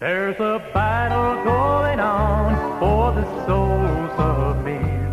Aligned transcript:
There's 0.00 0.40
a 0.40 0.58
battle 0.72 1.44
going 1.44 2.00
on 2.00 2.80
for 2.80 3.12
the 3.12 3.26
souls 3.44 4.10
of 4.18 4.64
men. 4.64 5.12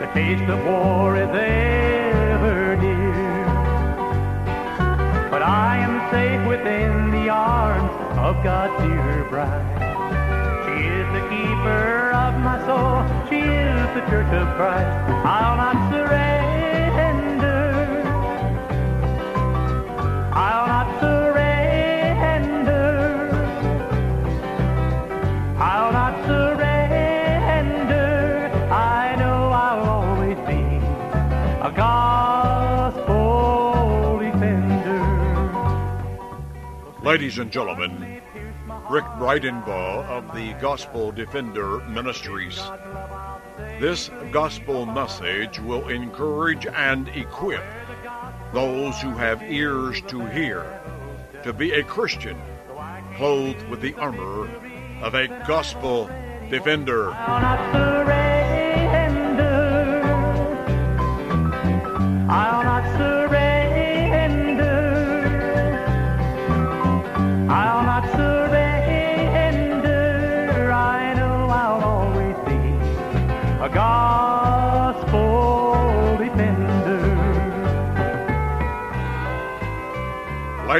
The 0.00 0.08
taste 0.12 0.50
of 0.50 0.58
war 0.66 1.14
is 1.14 1.28
ever 1.30 2.76
near. 2.78 3.44
But 5.30 5.44
I 5.44 5.76
am 5.76 6.10
safe 6.10 6.44
within 6.48 7.12
the 7.12 7.28
arms 7.28 7.92
of 8.18 8.42
God's 8.42 8.74
dear 8.82 9.24
bride. 9.30 9.70
She 10.66 10.82
is 10.82 11.06
the 11.14 11.22
keeper 11.30 12.10
of 12.10 12.34
my 12.42 12.58
soul. 12.66 13.06
She 13.30 13.38
is 13.38 13.86
the 13.94 14.00
church 14.10 14.32
of 14.34 14.48
Christ. 14.56 14.90
I'll 15.24 15.56
not 15.56 15.92
surrender. 15.92 16.51
Ladies 37.12 37.36
and 37.36 37.52
gentlemen, 37.52 38.22
Rick 38.88 39.04
Bridenbaugh 39.18 40.06
of 40.06 40.34
the 40.34 40.54
Gospel 40.54 41.12
Defender 41.12 41.80
Ministries. 41.80 42.58
This 43.78 44.10
gospel 44.30 44.86
message 44.86 45.60
will 45.60 45.86
encourage 45.88 46.66
and 46.66 47.08
equip 47.08 47.62
those 48.54 48.98
who 49.02 49.10
have 49.10 49.42
ears 49.42 50.00
to 50.08 50.24
hear 50.24 50.80
to 51.42 51.52
be 51.52 51.72
a 51.72 51.84
Christian 51.84 52.40
clothed 53.16 53.68
with 53.68 53.82
the 53.82 53.92
armor 53.96 54.48
of 55.02 55.14
a 55.14 55.28
gospel 55.46 56.06
defender. 56.48 57.10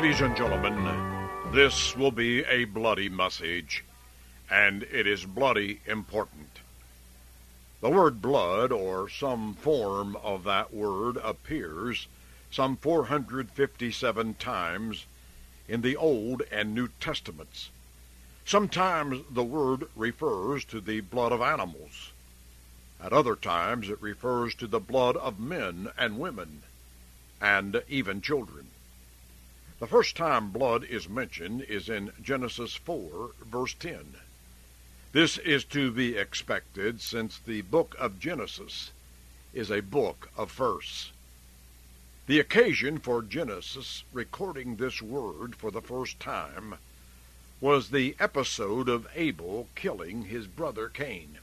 Ladies 0.02 0.20
and 0.20 0.36
gentlemen, 0.36 1.28
this 1.52 1.96
will 1.96 2.10
be 2.10 2.40
a 2.46 2.64
bloody 2.64 3.08
message, 3.08 3.84
and 4.50 4.82
it 4.82 5.06
is 5.06 5.24
bloody 5.24 5.78
important. 5.86 6.58
The 7.80 7.88
word 7.88 8.20
blood, 8.20 8.72
or 8.72 9.08
some 9.08 9.54
form 9.54 10.16
of 10.16 10.42
that 10.42 10.74
word, 10.74 11.18
appears 11.18 12.08
some 12.50 12.76
457 12.78 14.34
times 14.34 15.06
in 15.68 15.82
the 15.82 15.94
Old 15.94 16.42
and 16.50 16.74
New 16.74 16.88
Testaments. 16.98 17.70
Sometimes 18.44 19.20
the 19.30 19.44
word 19.44 19.86
refers 19.94 20.64
to 20.64 20.80
the 20.80 20.98
blood 20.98 21.30
of 21.30 21.40
animals. 21.40 22.10
At 23.00 23.12
other 23.12 23.36
times 23.36 23.88
it 23.88 24.02
refers 24.02 24.56
to 24.56 24.66
the 24.66 24.80
blood 24.80 25.16
of 25.16 25.38
men 25.38 25.92
and 25.96 26.18
women, 26.18 26.64
and 27.40 27.84
even 27.88 28.20
children. 28.20 28.71
The 29.82 29.88
first 29.88 30.14
time 30.14 30.50
blood 30.50 30.84
is 30.84 31.08
mentioned 31.08 31.62
is 31.62 31.88
in 31.88 32.12
Genesis 32.22 32.76
4, 32.76 33.32
verse 33.44 33.74
10. 33.74 34.14
This 35.10 35.38
is 35.38 35.64
to 35.74 35.90
be 35.90 36.16
expected 36.16 37.00
since 37.00 37.40
the 37.40 37.62
book 37.62 37.96
of 37.98 38.20
Genesis 38.20 38.92
is 39.52 39.72
a 39.72 39.80
book 39.80 40.30
of 40.36 40.52
firsts. 40.52 41.10
The 42.28 42.38
occasion 42.38 43.00
for 43.00 43.22
Genesis 43.22 44.04
recording 44.12 44.76
this 44.76 45.02
word 45.02 45.56
for 45.56 45.72
the 45.72 45.82
first 45.82 46.20
time 46.20 46.76
was 47.60 47.90
the 47.90 48.14
episode 48.20 48.88
of 48.88 49.08
Abel 49.16 49.66
killing 49.74 50.26
his 50.26 50.46
brother 50.46 50.88
Cain. 50.88 51.38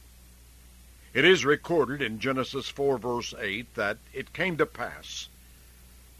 It 1.14 1.26
is 1.26 1.44
recorded 1.44 2.02
in 2.02 2.22
Genesis 2.22 2.70
4, 2.70 3.00
verse 3.00 3.34
8, 3.38 3.76
that 3.76 3.98
it 4.14 4.32
came 4.32 4.56
to 4.56 4.66
pass 4.66 5.28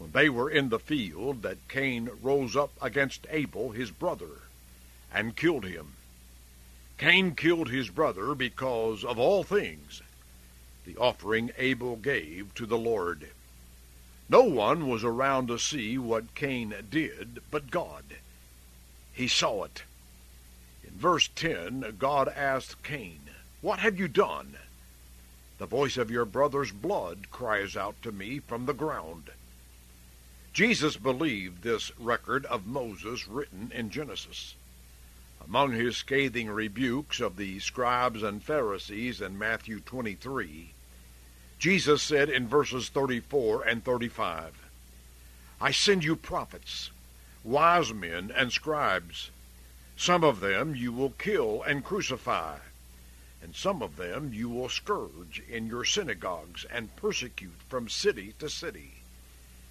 when 0.00 0.12
they 0.12 0.30
were 0.30 0.48
in 0.48 0.70
the 0.70 0.78
field 0.78 1.42
that 1.42 1.68
Cain 1.68 2.08
rose 2.22 2.56
up 2.56 2.72
against 2.80 3.26
Abel 3.28 3.72
his 3.72 3.90
brother 3.90 4.40
and 5.12 5.36
killed 5.36 5.66
him. 5.66 5.92
Cain 6.96 7.34
killed 7.34 7.68
his 7.68 7.90
brother 7.90 8.34
because 8.34 9.04
of 9.04 9.18
all 9.18 9.44
things 9.44 10.00
the 10.86 10.96
offering 10.96 11.50
Abel 11.58 11.96
gave 11.96 12.54
to 12.54 12.64
the 12.64 12.78
Lord. 12.78 13.28
No 14.26 14.42
one 14.42 14.88
was 14.88 15.04
around 15.04 15.48
to 15.48 15.58
see 15.58 15.98
what 15.98 16.34
Cain 16.34 16.74
did 16.90 17.42
but 17.50 17.70
God. 17.70 18.04
He 19.12 19.28
saw 19.28 19.64
it. 19.64 19.82
In 20.82 20.94
verse 20.94 21.28
10, 21.36 21.96
God 21.98 22.26
asked 22.28 22.82
Cain, 22.82 23.20
What 23.60 23.80
have 23.80 23.98
you 23.98 24.08
done? 24.08 24.56
The 25.58 25.66
voice 25.66 25.98
of 25.98 26.10
your 26.10 26.24
brother's 26.24 26.72
blood 26.72 27.30
cries 27.30 27.76
out 27.76 28.00
to 28.02 28.10
me 28.12 28.38
from 28.38 28.64
the 28.64 28.72
ground. 28.72 29.30
Jesus 30.52 30.96
believed 30.96 31.62
this 31.62 31.92
record 31.96 32.44
of 32.46 32.66
Moses 32.66 33.28
written 33.28 33.70
in 33.72 33.88
Genesis. 33.88 34.56
Among 35.44 35.72
his 35.72 35.96
scathing 35.96 36.50
rebukes 36.50 37.20
of 37.20 37.36
the 37.36 37.60
scribes 37.60 38.24
and 38.24 38.42
Pharisees 38.42 39.20
in 39.20 39.38
Matthew 39.38 39.78
23, 39.78 40.70
Jesus 41.60 42.02
said 42.02 42.28
in 42.28 42.48
verses 42.48 42.88
34 42.88 43.62
and 43.62 43.84
35, 43.84 44.54
I 45.60 45.70
send 45.70 46.02
you 46.02 46.16
prophets, 46.16 46.90
wise 47.44 47.94
men, 47.94 48.32
and 48.34 48.52
scribes. 48.52 49.30
Some 49.96 50.24
of 50.24 50.40
them 50.40 50.74
you 50.74 50.92
will 50.92 51.10
kill 51.10 51.62
and 51.62 51.84
crucify, 51.84 52.56
and 53.40 53.54
some 53.54 53.82
of 53.82 53.96
them 53.96 54.32
you 54.34 54.48
will 54.48 54.68
scourge 54.68 55.42
in 55.48 55.68
your 55.68 55.84
synagogues 55.84 56.64
and 56.64 56.96
persecute 56.96 57.60
from 57.68 57.88
city 57.88 58.34
to 58.40 58.48
city 58.48 58.99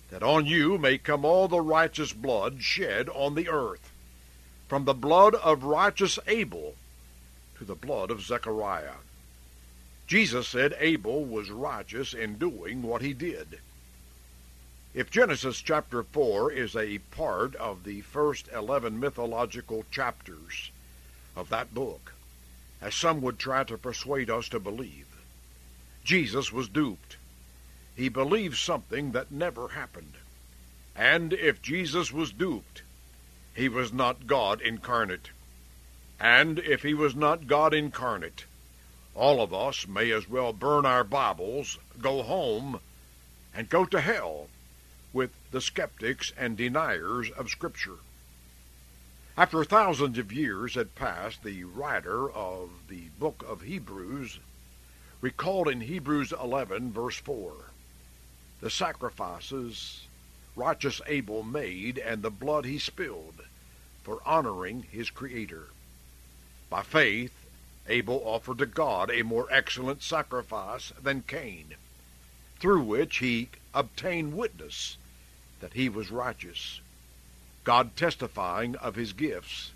that 0.09 0.23
on 0.23 0.45
you 0.45 0.77
may 0.77 0.97
come 0.97 1.23
all 1.23 1.47
the 1.47 1.61
righteous 1.61 2.13
blood 2.13 2.61
shed 2.63 3.07
on 3.09 3.35
the 3.35 3.47
earth, 3.47 3.91
from 4.67 4.85
the 4.85 4.93
blood 4.93 5.35
of 5.35 5.63
righteous 5.63 6.17
Abel 6.27 6.75
to 7.57 7.63
the 7.63 7.75
blood 7.75 8.09
of 8.09 8.21
Zechariah. 8.21 8.97
Jesus 10.07 10.47
said 10.47 10.75
Abel 10.79 11.23
was 11.23 11.51
righteous 11.51 12.13
in 12.13 12.37
doing 12.37 12.81
what 12.81 13.01
he 13.01 13.13
did. 13.13 13.59
If 14.95 15.11
Genesis 15.11 15.61
chapter 15.61 16.01
4 16.01 16.51
is 16.51 16.75
a 16.75 16.97
part 17.11 17.55
of 17.57 17.83
the 17.83 18.01
first 18.01 18.47
11 18.51 18.99
mythological 18.99 19.85
chapters 19.91 20.71
of 21.35 21.49
that 21.49 21.75
book, 21.75 22.13
as 22.81 22.95
some 22.95 23.21
would 23.21 23.37
try 23.37 23.63
to 23.65 23.77
persuade 23.77 24.31
us 24.31 24.49
to 24.49 24.59
believe, 24.59 25.05
Jesus 26.03 26.51
was 26.51 26.67
duped 26.67 27.17
he 27.99 28.07
believed 28.07 28.55
something 28.57 29.11
that 29.11 29.29
never 29.29 29.67
happened. 29.67 30.13
And 30.95 31.33
if 31.33 31.61
Jesus 31.61 32.13
was 32.13 32.31
duped, 32.31 32.81
he 33.53 33.67
was 33.67 33.91
not 33.91 34.25
God 34.25 34.61
incarnate. 34.61 35.31
And 36.17 36.59
if 36.59 36.83
he 36.83 36.93
was 36.93 37.13
not 37.13 37.45
God 37.45 37.73
incarnate, 37.73 38.45
all 39.13 39.41
of 39.41 39.53
us 39.53 39.85
may 39.85 40.11
as 40.11 40.29
well 40.29 40.53
burn 40.53 40.85
our 40.85 41.03
Bibles, 41.03 41.77
go 41.99 42.23
home, 42.23 42.79
and 43.53 43.69
go 43.69 43.83
to 43.83 43.99
hell 43.99 44.47
with 45.11 45.31
the 45.51 45.59
skeptics 45.59 46.31
and 46.37 46.55
deniers 46.55 47.29
of 47.31 47.49
Scripture. 47.49 47.97
After 49.35 49.65
thousands 49.65 50.17
of 50.17 50.31
years 50.31 50.75
had 50.75 50.95
passed, 50.95 51.43
the 51.43 51.65
writer 51.65 52.31
of 52.31 52.69
the 52.87 53.09
book 53.19 53.43
of 53.45 53.63
Hebrews 53.63 54.39
recalled 55.19 55.67
in 55.67 55.81
Hebrews 55.81 56.31
11, 56.31 56.93
verse 56.93 57.17
4, 57.17 57.68
the 58.61 58.69
sacrifices 58.69 60.07
righteous 60.55 61.01
Abel 61.07 61.43
made 61.43 61.97
and 61.97 62.21
the 62.21 62.29
blood 62.29 62.65
he 62.65 62.77
spilled 62.77 63.43
for 64.03 64.21
honoring 64.25 64.83
his 64.91 65.09
Creator. 65.09 65.67
By 66.69 66.83
faith, 66.83 67.33
Abel 67.87 68.21
offered 68.25 68.57
to 68.57 68.65
God 68.65 69.09
a 69.09 69.23
more 69.23 69.47
excellent 69.49 70.03
sacrifice 70.03 70.91
than 71.01 71.23
Cain, 71.23 71.75
through 72.59 72.83
which 72.83 73.17
he 73.17 73.49
obtained 73.73 74.35
witness 74.35 74.97
that 75.59 75.73
he 75.73 75.89
was 75.89 76.11
righteous, 76.11 76.81
God 77.63 77.95
testifying 77.95 78.75
of 78.75 78.95
his 78.95 79.13
gifts, 79.13 79.71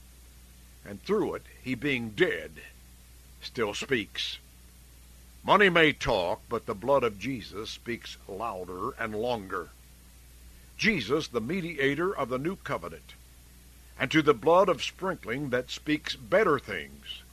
and 0.86 1.01
through 1.03 1.36
it, 1.36 1.44
he 1.62 1.75
being 1.75 2.09
dead, 2.09 2.51
still 3.41 3.74
speaks. 3.74 4.38
Money 5.45 5.67
may 5.67 5.91
talk, 5.91 6.41
but 6.47 6.65
the 6.65 6.73
blood 6.73 7.03
of 7.03 7.19
Jesus 7.19 7.69
speaks 7.69 8.15
louder 8.29 8.91
and 8.91 9.13
longer. 9.13 9.71
Jesus, 10.77 11.27
the 11.27 11.41
mediator 11.41 12.15
of 12.15 12.29
the 12.29 12.37
new 12.37 12.55
covenant, 12.55 13.13
and 13.99 14.09
to 14.09 14.21
the 14.21 14.33
blood 14.33 14.69
of 14.69 14.81
sprinkling 14.81 15.49
that 15.49 15.69
speaks 15.69 16.15
better 16.15 16.59
things 16.59 17.23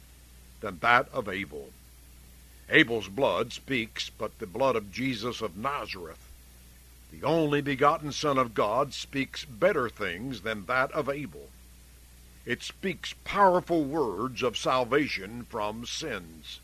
than 0.60 0.78
that 0.80 1.08
of 1.12 1.28
Abel. 1.28 1.70
Abel's 2.68 3.06
blood 3.08 3.52
speaks, 3.52 4.10
but 4.10 4.38
the 4.40 4.46
blood 4.46 4.74
of 4.74 4.92
Jesus 4.92 5.40
of 5.40 5.56
Nazareth, 5.56 6.32
the 7.12 7.24
only 7.24 7.60
begotten 7.60 8.10
Son 8.10 8.38
of 8.38 8.54
God, 8.54 8.92
speaks 8.92 9.44
better 9.44 9.88
things 9.88 10.42
than 10.42 10.66
that 10.66 10.90
of 10.92 11.08
Abel. 11.08 11.48
It 12.44 12.64
speaks 12.64 13.14
powerful 13.22 13.84
words 13.84 14.42
of 14.42 14.56
salvation 14.56 15.44
from 15.44 15.86
sins. 15.86 16.58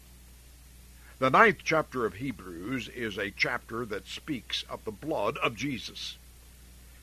The 1.19 1.31
ninth 1.31 1.59
chapter 1.65 2.05
of 2.05 2.15
Hebrews 2.15 2.89
is 2.89 3.17
a 3.17 3.31
chapter 3.31 3.87
that 3.87 4.07
speaks 4.07 4.65
of 4.69 4.85
the 4.85 4.91
blood 4.91 5.39
of 5.39 5.57
Jesus. 5.57 6.17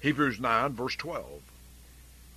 Hebrews 0.01 0.39
9, 0.39 0.74
verse 0.74 0.95
12. 0.95 1.42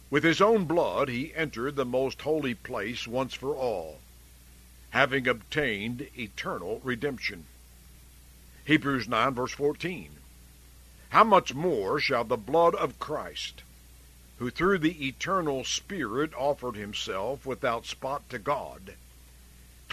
With 0.09 0.25
his 0.25 0.41
own 0.41 0.65
blood 0.65 1.09
he 1.09 1.35
entered 1.35 1.77
the 1.77 1.85
most 1.85 2.23
holy 2.23 2.55
place 2.55 3.07
once 3.07 3.35
for 3.35 3.55
all 3.55 3.99
having 4.97 5.29
obtained 5.29 6.09
eternal 6.17 6.81
redemption. 6.83 7.45
Hebrews 8.65 9.07
9, 9.07 9.35
verse 9.35 9.53
14. 9.53 10.11
How 11.11 11.25
much 11.25 11.53
more 11.53 12.01
shall 12.01 12.25
the 12.25 12.39
blood 12.39 12.75
of 12.75 12.99
Christ, 12.99 13.63
who 14.39 14.49
through 14.49 14.79
the 14.79 15.07
eternal 15.07 15.65
Spirit 15.65 16.33
offered 16.35 16.77
himself 16.77 17.45
without 17.45 17.85
spot 17.85 18.27
to 18.31 18.39
God, 18.39 18.95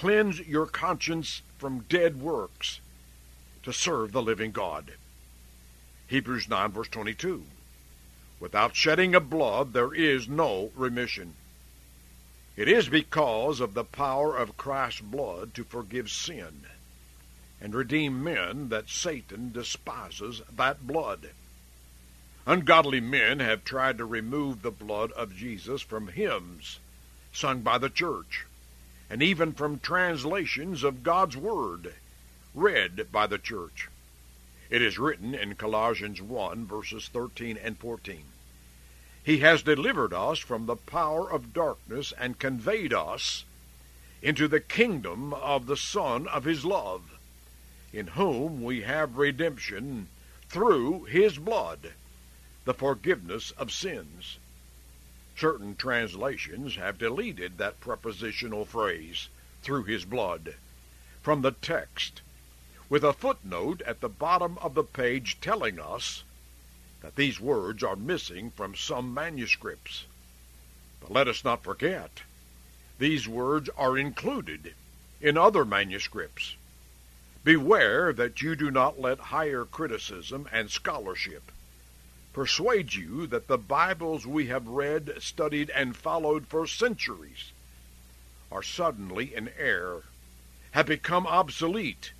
cleanse 0.03 0.41
your 0.41 0.65
conscience 0.65 1.41
from 1.57 1.85
dead 1.87 2.19
works 2.19 2.81
to 3.63 3.71
serve 3.71 4.11
the 4.11 4.21
living 4.21 4.51
God? 4.51 4.91
Hebrews 6.07 6.49
9, 6.49 6.71
verse 6.73 6.89
22. 6.89 7.45
Without 8.37 8.75
shedding 8.75 9.15
of 9.15 9.29
blood 9.29 9.71
there 9.71 9.93
is 9.93 10.27
no 10.27 10.71
remission. 10.75 11.35
It 12.57 12.67
is 12.67 12.89
because 12.89 13.61
of 13.61 13.75
the 13.75 13.85
power 13.85 14.35
of 14.35 14.57
Christ's 14.57 14.99
blood 14.99 15.53
to 15.53 15.63
forgive 15.63 16.11
sin 16.11 16.65
and 17.61 17.73
redeem 17.73 18.21
men 18.21 18.67
that 18.67 18.89
Satan 18.89 19.53
despises 19.53 20.41
that 20.53 20.85
blood. 20.85 21.29
Ungodly 22.45 22.99
men 22.99 23.39
have 23.39 23.63
tried 23.63 23.99
to 23.99 24.05
remove 24.05 24.63
the 24.63 24.69
blood 24.71 25.13
of 25.13 25.33
Jesus 25.33 25.81
from 25.81 26.09
hymns 26.09 26.79
sung 27.31 27.61
by 27.61 27.77
the 27.77 27.89
church, 27.89 28.45
and 29.13 29.21
even 29.21 29.53
from 29.53 29.77
translations 29.77 30.83
of 30.83 31.03
God's 31.03 31.37
Word 31.37 31.93
read 32.55 33.11
by 33.11 33.27
the 33.27 33.37
church. 33.37 33.87
It 34.71 34.81
is 34.81 34.97
written 34.97 35.35
in 35.35 35.53
Colossians 35.53 36.19
1, 36.19 36.65
verses 36.65 37.09
13 37.13 37.55
and 37.63 37.77
14. 37.77 38.23
He 39.23 39.37
has 39.37 39.61
delivered 39.61 40.13
us 40.13 40.39
from 40.39 40.65
the 40.65 40.75
power 40.75 41.31
of 41.31 41.53
darkness 41.53 42.11
and 42.17 42.39
conveyed 42.39 42.91
us 42.91 43.43
into 44.23 44.47
the 44.47 44.59
kingdom 44.59 45.31
of 45.31 45.67
the 45.67 45.77
Son 45.77 46.27
of 46.27 46.45
His 46.45 46.65
love, 46.65 47.19
in 47.93 48.07
whom 48.07 48.63
we 48.63 48.81
have 48.81 49.19
redemption 49.19 50.07
through 50.49 51.03
His 51.03 51.37
blood, 51.37 51.91
the 52.65 52.73
forgiveness 52.73 53.51
of 53.51 53.71
sins. 53.71 54.39
Certain 55.35 55.75
translations 55.75 56.75
have 56.75 56.99
deleted 56.99 57.57
that 57.57 57.79
prepositional 57.79 58.65
phrase, 58.65 59.29
through 59.63 59.83
His 59.83 60.05
blood, 60.05 60.55
from 61.21 61.41
the 61.41 61.51
text, 61.51 62.21
with 62.87 63.03
a 63.03 63.13
footnote 63.13 63.81
at 63.81 63.99
the 63.99 64.09
bottom 64.09 64.57
of 64.59 64.75
the 64.75 64.83
page 64.83 65.41
telling 65.41 65.79
us 65.79 66.23
that 67.01 67.15
these 67.15 67.39
words 67.39 67.83
are 67.83 67.95
missing 67.95 68.51
from 68.51 68.75
some 68.75 69.11
manuscripts. 69.13 70.05
But 71.01 71.11
let 71.11 71.27
us 71.27 71.43
not 71.43 71.63
forget, 71.63 72.21
these 72.99 73.27
words 73.27 73.69
are 73.75 73.97
included 73.97 74.75
in 75.19 75.37
other 75.37 75.65
manuscripts. 75.65 76.55
Beware 77.43 78.13
that 78.13 78.41
you 78.41 78.55
do 78.55 78.69
not 78.69 78.99
let 78.99 79.19
higher 79.19 79.65
criticism 79.65 80.47
and 80.51 80.69
scholarship 80.69 81.51
persuade 82.33 82.93
you 82.93 83.27
that 83.27 83.47
the 83.47 83.57
Bibles 83.57 84.25
we 84.25 84.47
have 84.47 84.67
read, 84.67 85.13
studied, 85.19 85.69
and 85.69 85.95
followed 85.95 86.47
for 86.47 86.67
centuries 86.67 87.51
are 88.51 88.63
suddenly 88.63 89.33
in 89.33 89.49
error, 89.57 90.03
have 90.71 90.87
become 90.87 91.25
obsolete, 91.25 92.11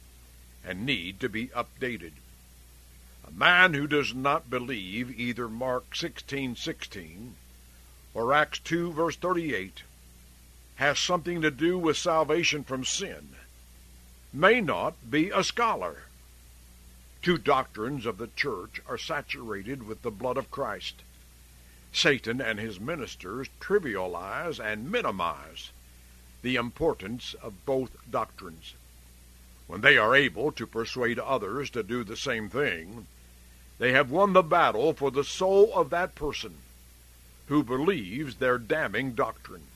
and 0.63 0.85
need 0.85 1.19
to 1.19 1.27
be 1.27 1.47
updated. 1.47 2.13
A 3.27 3.31
man 3.31 3.73
who 3.73 3.87
does 3.87 4.13
not 4.13 4.49
believe 4.49 5.19
either 5.19 5.49
Mark 5.49 5.95
16:16 5.95 7.33
or 8.13 8.33
Acts 8.33 8.59
2 8.59 8.93
verse 8.93 9.15
38 9.15 9.81
has 10.75 10.99
something 10.99 11.41
to 11.41 11.51
do 11.51 11.77
with 11.77 11.97
salvation 11.97 12.63
from 12.63 12.85
sin 12.85 13.35
may 14.33 14.59
not 14.59 15.09
be 15.09 15.29
a 15.29 15.43
scholar. 15.43 16.03
Two 17.23 17.37
doctrines 17.37 18.05
of 18.05 18.17
the 18.17 18.27
church 18.35 18.81
are 18.85 18.97
saturated 18.97 19.87
with 19.87 20.01
the 20.01 20.11
blood 20.11 20.35
of 20.35 20.51
Christ. 20.51 21.03
Satan 21.93 22.41
and 22.41 22.59
his 22.59 22.81
ministers 22.81 23.47
trivialize 23.61 24.59
and 24.59 24.91
minimize 24.91 25.69
the 26.41 26.57
importance 26.57 27.33
of 27.41 27.65
both 27.65 27.95
doctrines. 28.11 28.73
When 29.67 29.79
they 29.79 29.97
are 29.97 30.13
able 30.13 30.51
to 30.51 30.67
persuade 30.67 31.17
others 31.17 31.69
to 31.69 31.81
do 31.81 32.03
the 32.03 32.17
same 32.17 32.49
thing, 32.49 33.07
they 33.79 33.93
have 33.93 34.11
won 34.11 34.33
the 34.33 34.43
battle 34.43 34.91
for 34.91 35.09
the 35.09 35.23
soul 35.23 35.73
of 35.73 35.91
that 35.91 36.15
person 36.15 36.57
who 37.47 37.63
believes 37.63 38.35
their 38.35 38.57
damning 38.57 39.13
doctrine. 39.13 39.67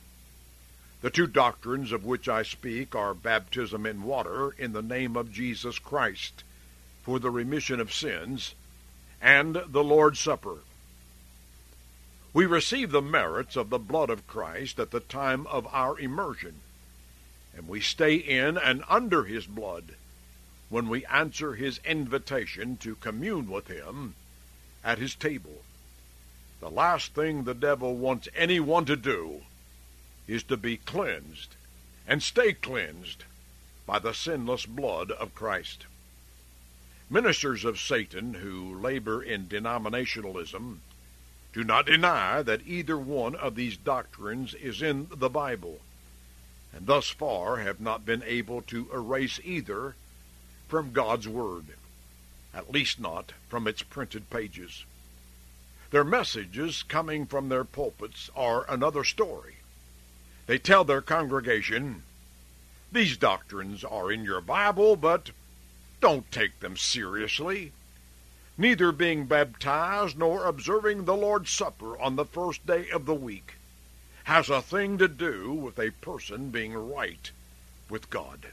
The 1.00 1.08
two 1.08 1.26
doctrines 1.26 1.92
of 1.92 2.04
which 2.04 2.28
I 2.28 2.42
speak 2.42 2.94
are 2.94 3.14
baptism 3.14 3.86
in 3.86 4.02
water 4.02 4.50
in 4.58 4.74
the 4.74 4.82
name 4.82 5.16
of 5.16 5.32
Jesus 5.32 5.78
Christ 5.78 6.42
for 7.08 7.18
the 7.18 7.30
remission 7.30 7.80
of 7.80 7.90
sins 7.90 8.54
and 9.22 9.62
the 9.66 9.82
Lord's 9.82 10.20
Supper. 10.20 10.58
We 12.34 12.44
receive 12.44 12.90
the 12.90 13.00
merits 13.00 13.56
of 13.56 13.70
the 13.70 13.78
blood 13.78 14.10
of 14.10 14.26
Christ 14.26 14.78
at 14.78 14.90
the 14.90 15.00
time 15.00 15.46
of 15.46 15.66
our 15.68 15.98
immersion, 15.98 16.56
and 17.56 17.66
we 17.66 17.80
stay 17.80 18.16
in 18.16 18.58
and 18.58 18.84
under 18.90 19.24
his 19.24 19.46
blood 19.46 19.94
when 20.68 20.90
we 20.90 21.06
answer 21.06 21.54
his 21.54 21.80
invitation 21.82 22.76
to 22.82 22.96
commune 22.96 23.48
with 23.48 23.68
him 23.68 24.14
at 24.84 24.98
his 24.98 25.14
table. 25.14 25.62
The 26.60 26.70
last 26.70 27.14
thing 27.14 27.44
the 27.44 27.54
devil 27.54 27.96
wants 27.96 28.28
anyone 28.36 28.84
to 28.84 28.96
do 28.96 29.44
is 30.26 30.42
to 30.42 30.58
be 30.58 30.76
cleansed 30.76 31.54
and 32.06 32.22
stay 32.22 32.52
cleansed 32.52 33.24
by 33.86 33.98
the 33.98 34.12
sinless 34.12 34.66
blood 34.66 35.10
of 35.10 35.34
Christ. 35.34 35.86
Ministers 37.10 37.64
of 37.64 37.80
Satan 37.80 38.34
who 38.34 38.78
labor 38.78 39.22
in 39.22 39.46
denominationalism 39.46 40.78
do 41.54 41.64
not 41.64 41.86
deny 41.86 42.42
that 42.42 42.66
either 42.66 42.98
one 42.98 43.34
of 43.34 43.54
these 43.54 43.78
doctrines 43.78 44.52
is 44.52 44.82
in 44.82 45.08
the 45.10 45.30
Bible, 45.30 45.80
and 46.70 46.86
thus 46.86 47.08
far 47.08 47.56
have 47.58 47.80
not 47.80 48.04
been 48.04 48.22
able 48.24 48.60
to 48.62 48.90
erase 48.92 49.40
either 49.42 49.94
from 50.68 50.92
God's 50.92 51.26
Word, 51.26 51.64
at 52.52 52.70
least 52.70 53.00
not 53.00 53.32
from 53.48 53.66
its 53.66 53.82
printed 53.82 54.28
pages. 54.28 54.84
Their 55.90 56.04
messages 56.04 56.82
coming 56.82 57.24
from 57.24 57.48
their 57.48 57.64
pulpits 57.64 58.28
are 58.36 58.70
another 58.70 59.02
story. 59.02 59.56
They 60.46 60.58
tell 60.58 60.84
their 60.84 61.00
congregation, 61.00 62.02
These 62.92 63.16
doctrines 63.16 63.82
are 63.82 64.12
in 64.12 64.24
your 64.24 64.42
Bible, 64.42 64.94
but 64.94 65.30
don't 66.00 66.30
take 66.30 66.60
them 66.60 66.76
seriously. 66.76 67.72
Neither 68.56 68.92
being 68.92 69.26
baptized 69.26 70.18
nor 70.18 70.44
observing 70.44 71.04
the 71.04 71.16
Lord's 71.16 71.50
Supper 71.50 71.98
on 71.98 72.16
the 72.16 72.24
first 72.24 72.66
day 72.66 72.88
of 72.90 73.06
the 73.06 73.14
week 73.14 73.54
has 74.24 74.50
a 74.50 74.60
thing 74.60 74.98
to 74.98 75.08
do 75.08 75.52
with 75.52 75.78
a 75.78 75.90
person 76.02 76.50
being 76.50 76.74
right 76.74 77.30
with 77.88 78.10
God. 78.10 78.48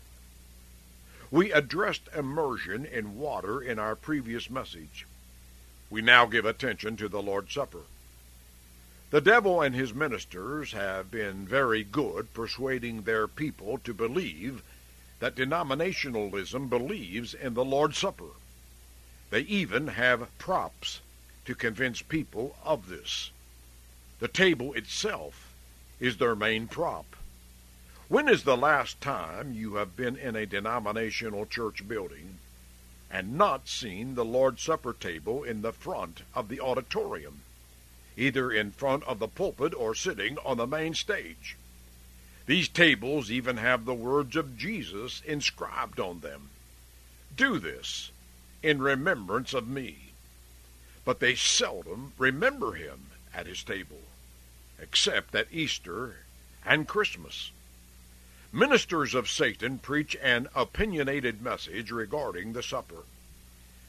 We 1.31 1.51
addressed 1.51 2.07
immersion 2.15 2.85
in 2.85 3.17
water 3.17 3.61
in 3.61 3.77
our 3.77 3.95
previous 3.95 4.49
message. 4.49 5.05
We 5.89 6.01
now 6.01 6.27
give 6.27 6.45
attention 6.45 6.97
to 6.97 7.09
the 7.09 7.21
Lord's 7.21 7.53
Supper. 7.53 7.81
The 9.09 9.21
devil 9.21 9.61
and 9.61 9.75
his 9.75 9.93
ministers 9.93 10.71
have 10.71 11.11
been 11.11 11.45
very 11.45 11.83
good 11.83 12.33
persuading 12.33 13.01
their 13.01 13.27
people 13.27 13.77
to 13.79 13.93
believe 13.93 14.63
that 15.19 15.35
denominationalism 15.35 16.69
believes 16.69 17.33
in 17.33 17.53
the 17.53 17.65
Lord's 17.65 17.97
Supper. 17.97 18.31
They 19.29 19.41
even 19.41 19.87
have 19.87 20.37
props 20.37 21.01
to 21.45 21.55
convince 21.55 22.01
people 22.01 22.55
of 22.63 22.89
this. 22.89 23.31
The 24.19 24.27
table 24.27 24.73
itself 24.73 25.53
is 25.99 26.17
their 26.17 26.35
main 26.35 26.67
prop. 26.67 27.15
When 28.07 28.29
is 28.29 28.43
the 28.43 28.57
last 28.57 29.01
time 29.01 29.53
you 29.53 29.75
have 29.75 29.95
been 29.95 30.15
in 30.15 30.35
a 30.35 30.45
denominational 30.45 31.45
church 31.45 31.87
building 31.87 32.37
and 33.09 33.37
not 33.37 33.67
seen 33.67 34.15
the 34.15 34.25
Lord's 34.25 34.61
Supper 34.61 34.93
table 34.93 35.43
in 35.43 35.61
the 35.61 35.73
front 35.73 36.21
of 36.33 36.49
the 36.49 36.59
auditorium? 36.59 37.41
either 38.17 38.51
in 38.51 38.71
front 38.71 39.03
of 39.03 39.19
the 39.19 39.27
pulpit 39.27 39.73
or 39.73 39.93
sitting 39.93 40.37
on 40.45 40.57
the 40.57 40.67
main 40.67 40.93
stage. 40.93 41.57
These 42.45 42.69
tables 42.69 43.31
even 43.31 43.57
have 43.57 43.85
the 43.85 43.93
words 43.93 44.35
of 44.35 44.57
Jesus 44.57 45.21
inscribed 45.25 45.99
on 45.99 46.19
them. 46.19 46.49
Do 47.35 47.57
this 47.57 48.11
in 48.61 48.81
remembrance 48.81 49.53
of 49.53 49.67
me. 49.67 50.11
But 51.03 51.19
they 51.19 51.35
seldom 51.35 52.13
remember 52.17 52.73
him 52.73 53.07
at 53.33 53.47
his 53.47 53.63
table, 53.63 54.01
except 54.79 55.33
at 55.35 55.47
Easter 55.51 56.17
and 56.65 56.87
Christmas. 56.87 57.51
Ministers 58.51 59.13
of 59.13 59.29
Satan 59.29 59.79
preach 59.79 60.15
an 60.21 60.47
opinionated 60.55 61.41
message 61.41 61.91
regarding 61.91 62.53
the 62.53 62.63
supper. 62.63 63.03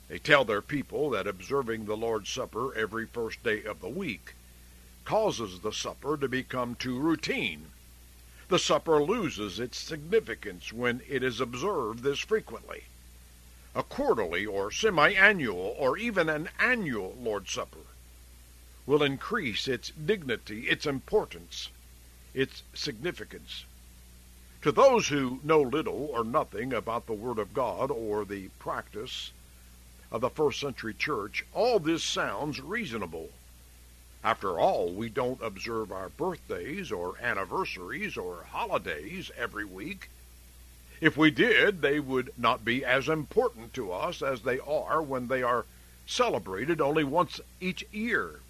They 0.08 0.18
tell 0.18 0.44
their 0.44 0.62
people 0.62 1.10
that 1.10 1.26
observing 1.26 1.84
the 1.84 1.96
Lord's 1.96 2.30
Supper 2.30 2.74
every 2.74 3.06
first 3.06 3.42
day 3.42 3.64
of 3.64 3.80
the 3.80 3.88
week 3.88 4.34
causes 5.04 5.60
the 5.60 5.72
supper 5.72 6.16
to 6.16 6.28
become 6.28 6.74
too 6.74 6.98
routine. 6.98 7.66
The 8.48 8.60
supper 8.60 9.02
loses 9.02 9.58
its 9.58 9.76
significance 9.76 10.72
when 10.72 11.02
it 11.08 11.24
is 11.24 11.40
observed 11.40 12.04
this 12.04 12.20
frequently. 12.20 12.84
A 13.74 13.82
quarterly 13.82 14.46
or 14.46 14.70
semi-annual 14.70 15.74
or 15.76 15.98
even 15.98 16.28
an 16.28 16.50
annual 16.56 17.16
Lord's 17.18 17.50
Supper 17.50 17.88
will 18.86 19.02
increase 19.02 19.66
its 19.66 19.90
dignity, 19.90 20.68
its 20.68 20.86
importance, 20.86 21.70
its 22.34 22.62
significance. 22.72 23.64
To 24.62 24.70
those 24.70 25.08
who 25.08 25.40
know 25.42 25.60
little 25.60 26.06
or 26.12 26.22
nothing 26.22 26.72
about 26.72 27.06
the 27.06 27.14
Word 27.14 27.40
of 27.40 27.52
God 27.52 27.90
or 27.90 28.24
the 28.24 28.48
practice 28.60 29.32
of 30.12 30.20
the 30.20 30.30
first 30.30 30.60
century 30.60 30.94
church, 30.94 31.44
all 31.52 31.80
this 31.80 32.04
sounds 32.04 32.60
reasonable. 32.60 33.32
After 34.24 34.58
all, 34.58 34.90
we 34.90 35.08
don't 35.08 35.40
observe 35.42 35.92
our 35.92 36.08
birthdays 36.08 36.90
or 36.90 37.18
anniversaries 37.18 38.16
or 38.16 38.44
holidays 38.50 39.30
every 39.36 39.64
week. 39.64 40.10
If 41.00 41.16
we 41.16 41.30
did, 41.30 41.82
they 41.82 42.00
would 42.00 42.32
not 42.38 42.64
be 42.64 42.84
as 42.84 43.08
important 43.08 43.74
to 43.74 43.92
us 43.92 44.22
as 44.22 44.42
they 44.42 44.58
are 44.60 45.02
when 45.02 45.28
they 45.28 45.42
are 45.42 45.66
celebrated 46.06 46.80
only 46.80 47.04
once 47.04 47.40
each 47.60 47.84
year. 47.92 48.40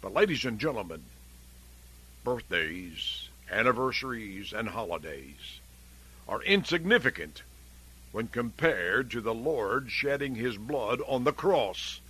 But, 0.00 0.12
ladies 0.12 0.44
and 0.44 0.58
gentlemen, 0.58 1.04
birthdays, 2.24 3.28
anniversaries, 3.50 4.52
and 4.52 4.70
holidays 4.70 5.60
are 6.28 6.42
insignificant 6.42 7.42
when 8.10 8.28
compared 8.28 9.10
to 9.10 9.20
the 9.20 9.34
Lord 9.34 9.90
shedding 9.90 10.34
his 10.34 10.56
blood 10.56 11.00
on 11.06 11.24
the 11.24 11.32
cross 11.32 12.00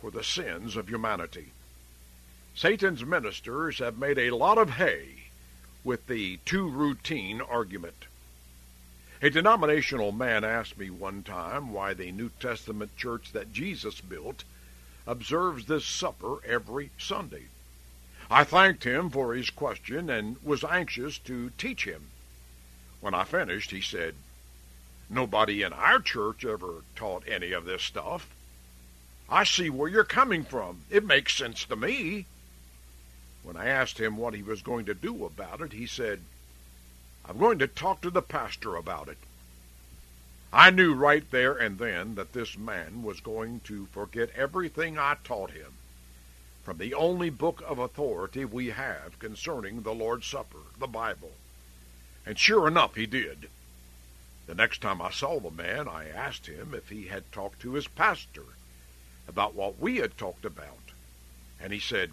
for 0.00 0.10
the 0.10 0.22
sins 0.22 0.76
of 0.76 0.88
humanity. 0.88 1.52
Satan's 2.60 3.04
ministers 3.04 3.78
have 3.78 3.98
made 3.98 4.18
a 4.18 4.34
lot 4.34 4.58
of 4.58 4.70
hay 4.70 5.26
with 5.84 6.08
the 6.08 6.38
too 6.38 6.68
routine 6.68 7.40
argument. 7.40 8.06
A 9.22 9.30
denominational 9.30 10.10
man 10.10 10.42
asked 10.42 10.76
me 10.76 10.90
one 10.90 11.22
time 11.22 11.72
why 11.72 11.94
the 11.94 12.10
New 12.10 12.30
Testament 12.40 12.96
church 12.96 13.30
that 13.30 13.52
Jesus 13.52 14.00
built 14.00 14.42
observes 15.06 15.66
this 15.66 15.86
supper 15.86 16.38
every 16.44 16.90
Sunday. 16.98 17.44
I 18.28 18.42
thanked 18.42 18.82
him 18.82 19.08
for 19.08 19.34
his 19.34 19.50
question 19.50 20.10
and 20.10 20.42
was 20.42 20.64
anxious 20.64 21.16
to 21.18 21.50
teach 21.58 21.84
him. 21.84 22.08
When 23.00 23.14
I 23.14 23.22
finished, 23.22 23.70
he 23.70 23.80
said, 23.80 24.16
Nobody 25.08 25.62
in 25.62 25.72
our 25.72 26.00
church 26.00 26.44
ever 26.44 26.82
taught 26.96 27.22
any 27.28 27.52
of 27.52 27.66
this 27.66 27.84
stuff. 27.84 28.28
I 29.28 29.44
see 29.44 29.70
where 29.70 29.88
you're 29.88 30.02
coming 30.02 30.42
from. 30.42 30.80
It 30.90 31.04
makes 31.04 31.36
sense 31.36 31.64
to 31.66 31.76
me. 31.76 32.26
When 33.42 33.56
I 33.56 33.66
asked 33.66 33.98
him 33.98 34.16
what 34.16 34.34
he 34.34 34.42
was 34.42 34.62
going 34.62 34.84
to 34.86 34.94
do 34.94 35.24
about 35.24 35.60
it, 35.60 35.72
he 35.72 35.86
said, 35.86 36.22
I'm 37.24 37.38
going 37.38 37.58
to 37.58 37.66
talk 37.66 38.00
to 38.02 38.10
the 38.10 38.22
pastor 38.22 38.76
about 38.76 39.08
it. 39.08 39.18
I 40.52 40.70
knew 40.70 40.94
right 40.94 41.30
there 41.30 41.54
and 41.56 41.78
then 41.78 42.14
that 42.14 42.32
this 42.32 42.56
man 42.56 43.02
was 43.02 43.20
going 43.20 43.60
to 43.60 43.86
forget 43.86 44.30
everything 44.34 44.98
I 44.98 45.16
taught 45.22 45.50
him 45.50 45.74
from 46.64 46.78
the 46.78 46.94
only 46.94 47.30
book 47.30 47.62
of 47.66 47.78
authority 47.78 48.44
we 48.44 48.68
have 48.68 49.18
concerning 49.18 49.82
the 49.82 49.94
Lord's 49.94 50.26
Supper, 50.26 50.58
the 50.78 50.86
Bible. 50.86 51.32
And 52.26 52.38
sure 52.38 52.68
enough, 52.68 52.94
he 52.94 53.06
did. 53.06 53.48
The 54.46 54.54
next 54.54 54.80
time 54.80 55.00
I 55.00 55.10
saw 55.10 55.40
the 55.40 55.50
man, 55.50 55.88
I 55.88 56.08
asked 56.08 56.46
him 56.46 56.74
if 56.74 56.88
he 56.88 57.06
had 57.06 57.30
talked 57.32 57.60
to 57.60 57.74
his 57.74 57.88
pastor 57.88 58.44
about 59.26 59.54
what 59.54 59.78
we 59.78 59.96
had 59.96 60.16
talked 60.16 60.44
about. 60.44 60.92
And 61.60 61.72
he 61.72 61.80
said, 61.80 62.12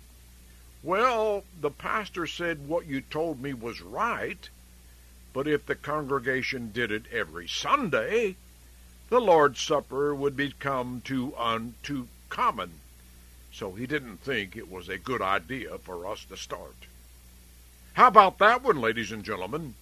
Well, 0.86 1.44
the 1.60 1.72
pastor 1.72 2.26
said 2.28 2.70
what 2.70 2.86
you 2.86 3.02
told 3.02 3.42
me 3.42 3.54
was 3.54 3.82
right, 3.82 4.48
but 5.34 5.48
if 5.48 5.66
the 5.66 5.76
congregation 5.76 6.72
did 6.72 6.92
it 6.92 7.12
every 7.12 7.48
Sunday, 7.48 8.38
the 9.10 9.20
Lord's 9.20 9.60
Supper 9.60 10.16
would 10.16 10.38
become 10.38 11.02
too 11.04 11.36
un 11.36 11.76
too 11.84 12.08
common 12.30 12.80
so 13.56 13.72
he 13.72 13.88
didn't 13.88 14.18
think 14.18 14.58
it 14.58 14.70
was 14.70 14.90
a 14.90 14.98
good 14.98 15.22
idea 15.22 15.78
for 15.78 16.06
us 16.06 16.26
to 16.26 16.36
start. 16.36 16.76
How 17.94 18.08
about 18.08 18.38
that 18.40 18.62
one, 18.62 18.82
ladies 18.82 19.14
and 19.14 19.24
gentlemen? 19.24 19.76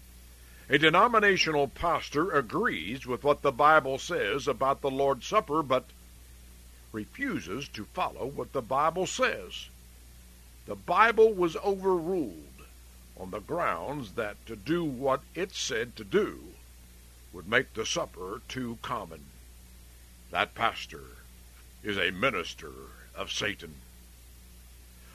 A 0.69 0.77
denominational 0.77 1.67
pastor 1.67 2.29
agrees 2.29 3.07
with 3.07 3.23
what 3.23 3.41
the 3.41 3.51
Bible 3.51 3.97
says 3.97 4.47
about 4.47 4.81
the 4.81 4.91
Lord's 4.91 5.25
Supper, 5.25 5.63
but 5.63 5.85
refuses 6.91 7.67
to 7.69 7.85
follow 7.85 8.27
what 8.27 8.53
the 8.53 8.61
Bible 8.61 9.07
says. 9.07 9.69
The 10.65 10.75
Bible 10.75 11.33
was 11.33 11.57
overruled 11.57 12.65
on 13.17 13.31
the 13.31 13.41
grounds 13.41 14.13
that 14.13 14.45
to 14.45 14.55
do 14.55 14.85
what 14.85 15.21
it 15.35 15.53
said 15.53 15.95
to 15.97 16.05
do 16.05 16.53
would 17.33 17.49
make 17.49 17.73
the 17.73 17.85
supper 17.85 18.41
too 18.47 18.77
common. 18.81 19.25
That 20.31 20.55
pastor 20.55 21.17
is 21.83 21.97
a 21.97 22.11
minister 22.11 22.71
of 23.13 23.31
Satan. 23.31 23.75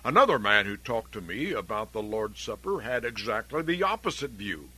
Another 0.05 0.39
man 0.39 0.67
who 0.67 0.77
talked 0.77 1.13
to 1.13 1.21
me 1.21 1.53
about 1.53 1.93
the 1.93 2.03
Lord's 2.03 2.41
Supper 2.41 2.81
had 2.81 3.05
exactly 3.05 3.63
the 3.63 3.83
opposite 3.83 4.33
view. 4.33 4.69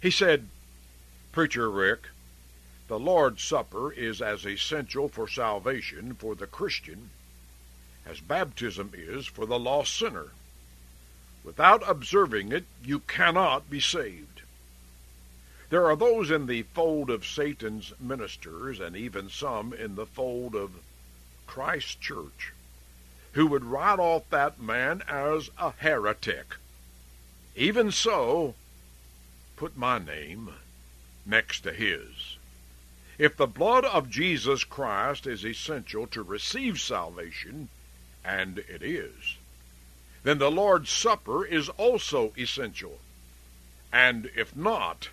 He 0.00 0.10
said, 0.10 0.48
Preacher 1.32 1.70
Rick, 1.70 2.08
the 2.88 2.98
Lord's 2.98 3.44
Supper 3.44 3.92
is 3.92 4.22
as 4.22 4.46
essential 4.46 5.08
for 5.08 5.28
salvation 5.28 6.14
for 6.14 6.34
the 6.34 6.46
Christian 6.46 7.10
as 8.06 8.20
baptism 8.20 8.92
is 8.94 9.26
for 9.26 9.46
the 9.46 9.58
lost 9.58 9.96
sinner. 9.96 10.28
Without 11.44 11.88
observing 11.88 12.52
it, 12.52 12.64
you 12.84 13.00
cannot 13.00 13.68
be 13.68 13.80
saved. 13.80 14.42
There 15.70 15.86
are 15.86 15.96
those 15.96 16.30
in 16.30 16.46
the 16.46 16.62
fold 16.62 17.10
of 17.10 17.26
Satan's 17.26 17.92
ministers, 17.98 18.78
and 18.78 18.96
even 18.96 19.30
some 19.30 19.72
in 19.72 19.94
the 19.94 20.06
fold 20.06 20.54
of 20.54 20.72
Christ 21.46 22.00
Church 22.00 22.52
who 23.32 23.46
would 23.46 23.64
write 23.64 23.98
off 23.98 24.28
that 24.30 24.60
man 24.60 25.02
as 25.08 25.50
a 25.58 25.72
heretic. 25.78 26.56
Even 27.56 27.90
so, 27.90 28.54
put 29.56 29.76
my 29.76 29.98
name 29.98 30.50
next 31.24 31.60
to 31.60 31.72
his. 31.72 32.36
If 33.18 33.36
the 33.36 33.46
blood 33.46 33.84
of 33.84 34.10
Jesus 34.10 34.64
Christ 34.64 35.26
is 35.26 35.44
essential 35.44 36.06
to 36.08 36.22
receive 36.22 36.80
salvation, 36.80 37.68
and 38.24 38.58
it 38.58 38.82
is, 38.82 39.36
then 40.22 40.38
the 40.38 40.50
Lord's 40.50 40.90
Supper 40.90 41.44
is 41.44 41.68
also 41.70 42.32
essential. 42.36 42.98
And 43.92 44.30
if 44.36 44.56
not, 44.56 45.10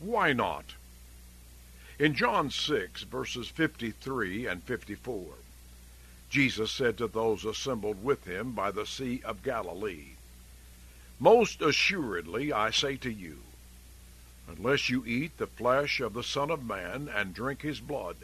why 0.00 0.32
not? 0.32 0.74
In 1.98 2.14
John 2.14 2.50
6, 2.50 3.04
verses 3.04 3.48
53 3.48 4.46
and 4.46 4.62
54, 4.62 5.24
Jesus 6.28 6.70
said 6.70 6.98
to 6.98 7.06
those 7.06 7.44
assembled 7.44 8.02
with 8.04 8.24
him 8.24 8.52
by 8.52 8.70
the 8.70 8.86
Sea 8.86 9.22
of 9.24 9.42
Galilee, 9.42 10.16
Most 11.18 11.62
assuredly 11.62 12.52
I 12.52 12.70
say 12.70 12.96
to 12.96 13.10
you, 13.10 13.38
unless 14.48 14.90
you 14.90 15.04
eat 15.06 15.38
the 15.38 15.46
flesh 15.46 16.00
of 16.00 16.12
the 16.12 16.22
Son 16.22 16.50
of 16.50 16.64
Man 16.64 17.08
and 17.08 17.32
drink 17.32 17.62
his 17.62 17.80
blood, 17.80 18.16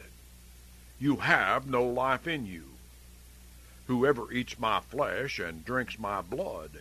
you 1.01 1.17
have 1.17 1.67
no 1.67 1.83
life 1.83 2.27
in 2.27 2.47
you. 2.47 2.72
Whoever 3.87 4.33
eats 4.33 4.59
my 4.59 4.81
flesh 4.81 5.39
and 5.39 5.65
drinks 5.65 5.99
my 5.99 6.23
blood 6.23 6.81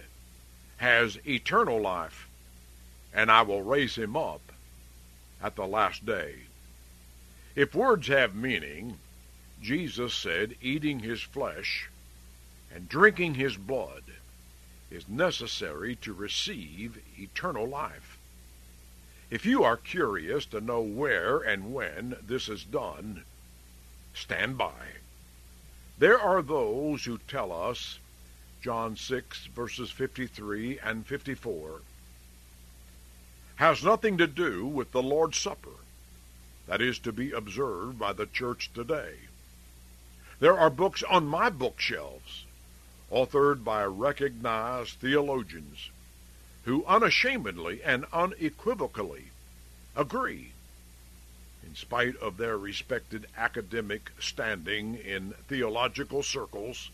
has 0.78 1.18
eternal 1.28 1.82
life, 1.82 2.28
and 3.14 3.32
I 3.32 3.42
will 3.42 3.62
raise 3.62 3.96
him 3.96 4.16
up 4.16 4.52
at 5.42 5.56
the 5.56 5.66
last 5.66 6.06
day. 6.06 6.36
If 7.56 7.76
words 7.76 8.08
have 8.08 8.36
meaning, 8.36 9.00
Jesus 9.62 10.14
said 10.14 10.56
eating 10.62 11.00
his 11.00 11.22
flesh 11.22 11.90
and 12.74 12.88
drinking 12.88 13.36
his 13.36 13.58
blood 13.58 14.04
is 14.90 15.08
necessary 15.08 15.96
to 15.98 16.14
receive 16.14 17.02
eternal 17.18 17.68
life. 17.68 18.18
If 19.30 19.46
you 19.46 19.64
are 19.64 19.78
curious 19.78 20.46
to 20.48 20.62
know 20.62 20.82
where 20.82 21.40
and 21.40 21.74
when 21.74 22.18
this 22.22 22.50
is 22.50 22.64
done, 22.64 23.24
stand 24.14 24.58
by. 24.58 24.98
There 26.02 26.20
are 26.20 26.42
those 26.42 27.06
who 27.06 27.20
tell 27.28 27.52
us 27.52 28.00
John 28.60 28.96
6, 28.96 29.46
verses 29.56 29.92
53 29.92 30.80
and 30.80 31.06
54, 31.06 31.82
has 33.58 33.84
nothing 33.84 34.18
to 34.18 34.26
do 34.26 34.66
with 34.66 34.94
the 34.94 35.04
Lord's 35.04 35.38
Supper 35.38 35.78
that 36.66 36.82
is 36.82 36.98
to 36.98 37.12
be 37.12 37.32
observed 37.32 38.00
by 38.00 38.14
the 38.14 38.26
church 38.26 38.72
today. 38.74 39.14
There 40.40 40.58
are 40.58 40.72
books 40.72 41.04
on 41.04 41.28
my 41.28 41.52
bookshelves, 41.52 42.46
authored 43.12 43.64
by 43.64 43.86
recognized 43.86 44.96
theologians, 44.96 45.92
who 46.66 46.84
unashamedly 46.86 47.84
and 47.84 48.06
unequivocally 48.12 49.26
agree, 49.96 50.54
in 51.72 51.76
spite 51.78 52.18
of 52.18 52.36
their 52.36 52.58
respected 52.58 53.26
academic 53.38 54.12
standing 54.20 54.96
in 54.96 55.34
theological 55.48 56.22
circles, 56.22 56.90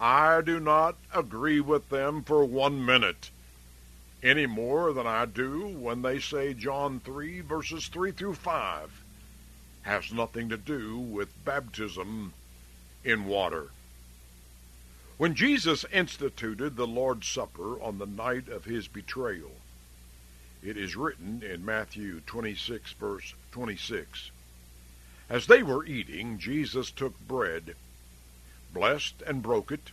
I 0.00 0.40
do 0.40 0.58
not 0.58 0.96
agree 1.14 1.60
with 1.60 1.90
them 1.90 2.22
for 2.22 2.42
one 2.46 2.82
minute, 2.82 3.28
any 4.22 4.46
more 4.46 4.94
than 4.94 5.06
I 5.06 5.26
do 5.26 5.66
when 5.66 6.00
they 6.00 6.18
say 6.18 6.54
John 6.54 7.00
3, 7.00 7.42
verses 7.42 7.88
3 7.88 8.12
through 8.12 8.36
5, 8.36 8.90
has 9.82 10.10
nothing 10.10 10.48
to 10.48 10.56
do 10.56 10.98
with 10.98 11.44
baptism 11.44 12.32
in 13.04 13.26
water. 13.26 13.68
When 15.18 15.34
Jesus 15.34 15.84
instituted 15.92 16.76
the 16.76 16.86
Lord's 16.86 17.28
Supper 17.28 17.78
on 17.82 17.98
the 17.98 18.06
night 18.06 18.48
of 18.48 18.64
his 18.64 18.88
betrayal, 18.88 19.56
it 20.62 20.76
is 20.76 20.94
written 20.96 21.42
in 21.42 21.64
Matthew 21.64 22.20
26, 22.26 22.92
verse 22.92 23.34
26. 23.52 24.30
As 25.28 25.46
they 25.46 25.62
were 25.62 25.86
eating, 25.86 26.38
Jesus 26.38 26.90
took 26.90 27.18
bread, 27.20 27.76
blessed 28.72 29.22
and 29.26 29.42
broke 29.42 29.72
it, 29.72 29.92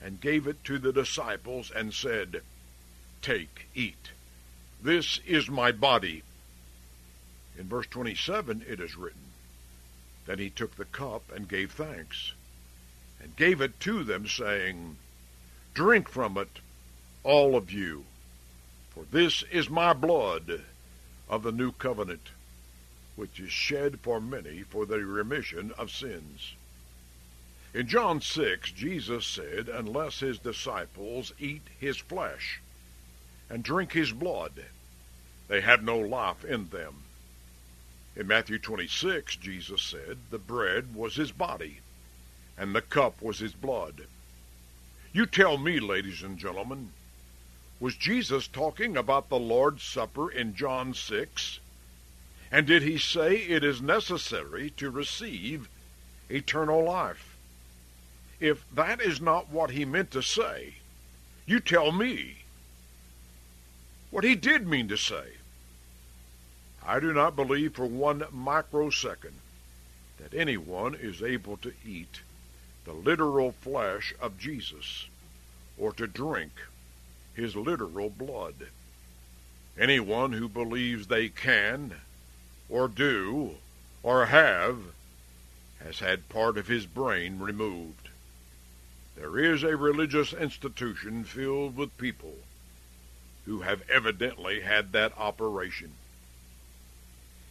and 0.00 0.20
gave 0.20 0.46
it 0.46 0.64
to 0.64 0.78
the 0.78 0.92
disciples, 0.92 1.70
and 1.70 1.92
said, 1.92 2.42
Take, 3.20 3.66
eat. 3.74 4.10
This 4.82 5.20
is 5.26 5.50
my 5.50 5.72
body. 5.72 6.22
In 7.58 7.68
verse 7.68 7.86
27 7.86 8.64
it 8.66 8.80
is 8.80 8.96
written, 8.96 9.32
Then 10.26 10.38
he 10.38 10.48
took 10.48 10.76
the 10.76 10.86
cup 10.86 11.30
and 11.30 11.48
gave 11.48 11.72
thanks, 11.72 12.32
and 13.20 13.36
gave 13.36 13.60
it 13.60 13.78
to 13.80 14.04
them, 14.04 14.26
saying, 14.26 14.96
Drink 15.74 16.08
from 16.08 16.38
it, 16.38 16.60
all 17.22 17.54
of 17.56 17.70
you, 17.70 18.06
for 18.94 19.04
this 19.10 19.42
is 19.50 19.70
my 19.70 19.94
blood 19.94 20.62
of 21.28 21.42
the 21.42 21.52
new 21.52 21.72
covenant, 21.72 22.28
which 23.16 23.40
is 23.40 23.50
shed 23.50 23.98
for 24.00 24.20
many 24.20 24.62
for 24.62 24.84
the 24.84 24.98
remission 24.98 25.72
of 25.78 25.90
sins. 25.90 26.54
In 27.72 27.86
John 27.86 28.20
6, 28.20 28.70
Jesus 28.72 29.26
said, 29.26 29.70
Unless 29.70 30.20
his 30.20 30.38
disciples 30.38 31.32
eat 31.38 31.62
his 31.80 31.96
flesh 31.96 32.60
and 33.48 33.62
drink 33.62 33.92
his 33.92 34.12
blood, 34.12 34.64
they 35.48 35.62
have 35.62 35.82
no 35.82 35.98
life 35.98 36.44
in 36.44 36.68
them. 36.68 37.04
In 38.14 38.26
Matthew 38.26 38.58
26, 38.58 39.36
Jesus 39.36 39.80
said, 39.80 40.18
The 40.30 40.38
bread 40.38 40.94
was 40.94 41.16
his 41.16 41.32
body, 41.32 41.78
and 42.58 42.74
the 42.74 42.82
cup 42.82 43.22
was 43.22 43.38
his 43.38 43.54
blood. 43.54 44.02
You 45.14 45.24
tell 45.24 45.56
me, 45.56 45.80
ladies 45.80 46.22
and 46.22 46.38
gentlemen, 46.38 46.92
was 47.82 47.96
Jesus 47.96 48.46
talking 48.46 48.96
about 48.96 49.28
the 49.28 49.40
Lord's 49.40 49.82
Supper 49.82 50.30
in 50.30 50.54
John 50.54 50.94
6? 50.94 51.58
And 52.52 52.64
did 52.64 52.84
he 52.84 52.96
say 52.96 53.34
it 53.34 53.64
is 53.64 53.82
necessary 53.82 54.70
to 54.76 54.88
receive 54.88 55.68
eternal 56.30 56.84
life? 56.84 57.36
If 58.38 58.64
that 58.72 59.00
is 59.00 59.20
not 59.20 59.48
what 59.48 59.72
he 59.72 59.84
meant 59.84 60.12
to 60.12 60.22
say, 60.22 60.74
you 61.44 61.58
tell 61.58 61.90
me 61.90 62.44
what 64.12 64.22
he 64.22 64.36
did 64.36 64.68
mean 64.68 64.86
to 64.86 64.96
say. 64.96 65.38
I 66.86 67.00
do 67.00 67.12
not 67.12 67.34
believe 67.34 67.74
for 67.74 67.86
one 67.86 68.22
microsecond 68.30 69.34
that 70.18 70.34
anyone 70.34 70.94
is 70.94 71.20
able 71.20 71.56
to 71.56 71.72
eat 71.84 72.20
the 72.84 72.92
literal 72.92 73.50
flesh 73.50 74.14
of 74.20 74.38
Jesus 74.38 75.08
or 75.76 75.92
to 75.94 76.06
drink 76.06 76.52
his 77.34 77.56
literal 77.56 78.10
blood. 78.10 78.68
Anyone 79.78 80.32
who 80.32 80.48
believes 80.48 81.06
they 81.06 81.28
can, 81.28 82.00
or 82.68 82.88
do, 82.88 83.56
or 84.02 84.26
have, 84.26 84.78
has 85.80 85.98
had 86.00 86.28
part 86.28 86.58
of 86.58 86.68
his 86.68 86.86
brain 86.86 87.38
removed. 87.38 88.08
There 89.16 89.38
is 89.38 89.62
a 89.62 89.76
religious 89.76 90.32
institution 90.32 91.24
filled 91.24 91.76
with 91.76 91.96
people 91.98 92.38
who 93.44 93.60
have 93.60 93.88
evidently 93.90 94.60
had 94.60 94.92
that 94.92 95.16
operation. 95.18 95.92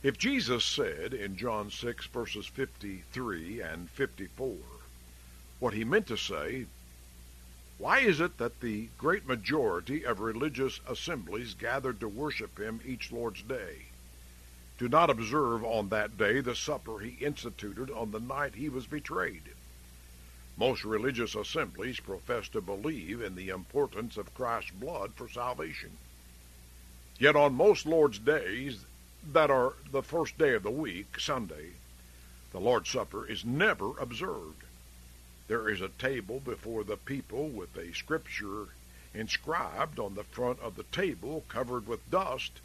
If 0.03 0.17
Jesus 0.17 0.65
said 0.65 1.13
in 1.13 1.37
John 1.37 1.69
6, 1.69 2.05
verses 2.07 2.47
53 2.47 3.61
and 3.61 3.89
54, 3.89 4.57
what 5.59 5.73
he 5.73 5.83
meant 5.83 6.07
to 6.07 6.17
say, 6.17 6.65
why 7.81 7.97
is 7.97 8.19
it 8.21 8.37
that 8.37 8.61
the 8.61 8.87
great 8.95 9.25
majority 9.25 10.05
of 10.05 10.19
religious 10.19 10.79
assemblies 10.87 11.55
gathered 11.55 11.99
to 11.99 12.07
worship 12.07 12.59
him 12.59 12.79
each 12.85 13.11
Lord's 13.11 13.41
day 13.41 13.87
do 14.77 14.87
not 14.87 15.09
observe 15.09 15.63
on 15.63 15.89
that 15.89 16.15
day 16.15 16.41
the 16.41 16.55
supper 16.55 16.99
he 16.99 17.23
instituted 17.25 17.89
on 17.89 18.11
the 18.11 18.19
night 18.19 18.53
he 18.53 18.69
was 18.69 18.85
betrayed? 18.85 19.41
Most 20.57 20.83
religious 20.83 21.33
assemblies 21.33 21.99
profess 21.99 22.47
to 22.49 22.61
believe 22.61 23.19
in 23.19 23.33
the 23.33 23.49
importance 23.49 24.15
of 24.15 24.33
Christ's 24.35 24.71
blood 24.71 25.13
for 25.15 25.27
salvation. 25.27 25.97
Yet 27.17 27.35
on 27.35 27.55
most 27.55 27.87
Lord's 27.87 28.19
days, 28.19 28.85
that 29.33 29.49
are 29.49 29.73
the 29.91 30.03
first 30.03 30.37
day 30.37 30.53
of 30.53 30.61
the 30.61 30.71
week, 30.71 31.19
Sunday, 31.19 31.71
the 32.51 32.59
Lord's 32.59 32.89
Supper 32.89 33.25
is 33.25 33.43
never 33.43 33.97
observed. 33.99 34.63
There 35.51 35.67
is 35.67 35.81
a 35.81 35.89
table 35.89 36.39
before 36.39 36.85
the 36.85 36.95
people 36.95 37.49
with 37.49 37.75
a 37.75 37.93
scripture 37.93 38.69
inscribed 39.13 39.99
on 39.99 40.15
the 40.15 40.23
front 40.23 40.61
of 40.61 40.77
the 40.77 40.85
table 40.85 41.43
covered 41.49 41.87
with 41.87 42.09
dust, 42.09 42.61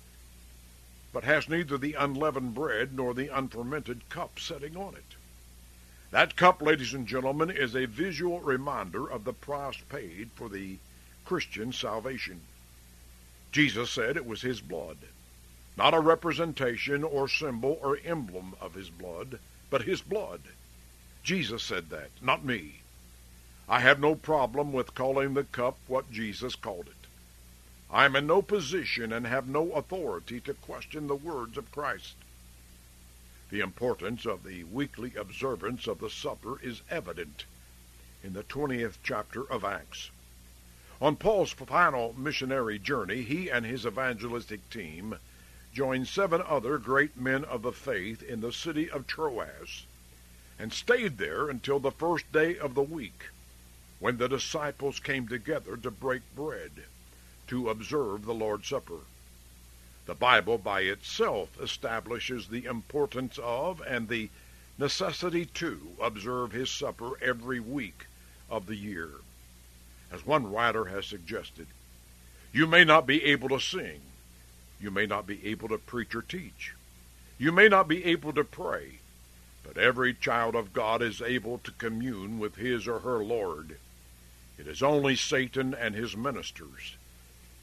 but 1.13 1.25
has 1.25 1.49
neither 1.49 1.79
the 1.79 1.95
unleavened 1.95 2.55
bread 2.55 2.95
nor 2.95 3.13
the 3.13 3.27
unfermented 3.27 4.09
cup 4.09 4.39
setting 4.39 4.77
on 4.77 4.95
it. 4.95 5.17
That 6.13 6.37
cup, 6.37 6.63
ladies 6.63 6.95
and 6.95 7.09
gentlemen, 7.09 7.51
is 7.51 7.75
a 7.75 7.87
visual 7.87 8.39
reminder 8.39 9.11
of 9.11 9.25
the 9.25 9.33
price 9.33 9.79
paid 9.89 10.31
for 10.37 10.49
the 10.49 10.79
Christian 11.25 11.73
salvation. 11.73 12.43
Jesus 13.51 13.91
said 13.91 14.17
it 14.17 14.27
was 14.27 14.43
his 14.43 14.61
blood, 14.61 14.99
not 15.77 15.93
a 15.93 15.99
representation 15.99 17.03
or 17.03 17.29
symbol 17.29 17.81
or 17.83 17.99
emblem 18.05 18.55
of 18.61 18.75
his 18.75 18.91
blood, 18.91 19.41
but 19.71 19.83
his 19.83 20.03
blood. 20.03 20.43
Jesus 21.27 21.65
said 21.65 21.91
that, 21.91 22.11
not 22.23 22.45
me. 22.45 22.83
I 23.69 23.81
have 23.81 23.99
no 23.99 24.15
problem 24.15 24.73
with 24.73 24.95
calling 24.95 25.35
the 25.35 25.43
cup 25.43 25.77
what 25.89 26.13
Jesus 26.13 26.55
called 26.55 26.87
it. 26.87 27.09
I 27.91 28.05
am 28.05 28.15
in 28.15 28.29
no 28.29 28.43
position 28.43 29.13
and 29.13 29.27
have 29.27 29.49
no 29.49 29.73
authority 29.73 30.39
to 30.43 30.55
question 30.55 31.09
the 31.09 31.17
words 31.17 31.59
of 31.59 31.73
Christ. 31.73 32.15
The 33.51 33.59
importance 33.59 34.25
of 34.25 34.45
the 34.45 34.63
weekly 34.63 35.17
observance 35.17 35.89
of 35.89 35.99
the 35.99 36.11
supper 36.11 36.61
is 36.63 36.83
evident 36.89 37.45
in 38.23 38.33
the 38.33 38.45
20th 38.45 38.99
chapter 39.03 39.51
of 39.51 39.65
Acts. 39.65 40.11
On 41.01 41.17
Paul's 41.17 41.51
final 41.51 42.15
missionary 42.17 42.79
journey, 42.79 43.23
he 43.23 43.51
and 43.51 43.67
his 43.67 43.85
evangelistic 43.85 44.71
team 44.71 45.19
joined 45.75 46.07
seven 46.07 46.41
other 46.41 46.79
great 46.79 47.17
men 47.17 47.45
of 47.45 47.63
the 47.63 47.73
faith 47.73 48.23
in 48.23 48.43
the 48.43 48.53
city 48.53 48.89
of 48.89 49.09
Troas 49.09 49.87
and 50.59 50.73
stayed 50.73 51.19
there 51.19 51.49
until 51.49 51.79
the 51.79 51.91
first 51.91 52.31
day 52.33 52.59
of 52.59 52.75
the 52.75 52.83
week, 52.83 53.27
when 53.99 54.17
the 54.17 54.29
disciples 54.29 54.99
came 55.01 55.29
together 55.29 55.77
to 55.77 55.91
break 55.91 56.23
bread, 56.35 56.71
to 57.47 57.71
observe 57.71 58.25
the 58.25 58.35
Lord's 58.35 58.69
Supper. 58.69 59.01
The 60.07 60.15
Bible 60.15 60.59
by 60.59 60.83
itself 60.83 61.49
establishes 61.61 62.47
the 62.47 62.65
importance 62.65 63.39
of 63.43 63.81
and 63.81 64.09
the 64.09 64.31
necessity 64.79 65.47
to 65.47 65.81
observe 66.01 66.53
his 66.53 66.71
supper 66.71 67.13
every 67.23 67.61
week 67.61 68.07
of 68.51 68.67
the 68.67 68.77
year. 68.77 69.11
As 70.13 70.25
one 70.25 70.51
writer 70.51 70.85
has 70.87 71.07
suggested, 71.07 71.67
you 72.53 72.67
may 72.67 72.85
not 72.85 73.07
be 73.07 73.25
able 73.25 73.49
to 73.49 73.61
sing, 73.61 74.01
you 74.81 74.91
may 74.91 75.07
not 75.07 75.27
be 75.27 75.45
able 75.47 75.69
to 75.69 75.79
preach 75.79 76.15
or 76.15 76.23
teach, 76.23 76.75
you 77.39 77.51
may 77.51 77.69
not 77.69 77.89
be 77.89 78.05
able 78.05 78.33
to 78.33 78.45
pray, 78.45 78.99
but 79.67 79.77
every 79.77 80.15
child 80.15 80.55
of 80.55 80.73
God 80.73 81.03
is 81.03 81.21
able 81.21 81.59
to 81.59 81.73
commune 81.73 82.39
with 82.39 82.55
his 82.55 82.87
or 82.87 83.01
her 83.01 83.25
Lord. 83.25 83.79
It 84.59 84.67
is 84.67 84.83
only 84.83 85.17
Satan 85.17 85.75
and 85.75 85.95
his 85.95 86.17
ministers 86.17 86.97